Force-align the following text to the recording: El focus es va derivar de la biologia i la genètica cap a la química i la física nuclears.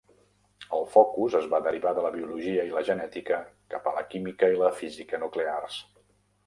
El 0.77 0.87
focus 0.93 1.35
es 1.39 1.45
va 1.51 1.59
derivar 1.67 1.93
de 1.99 2.05
la 2.07 2.11
biologia 2.17 2.65
i 2.71 2.73
la 2.79 2.85
genètica 2.89 3.41
cap 3.75 3.93
a 3.93 3.97
la 4.01 4.05
química 4.15 4.53
i 4.57 4.61
la 4.63 4.75
física 4.83 5.23
nuclears. 5.29 5.81